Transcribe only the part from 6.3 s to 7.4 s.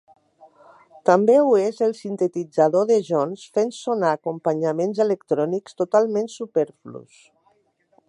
superflus.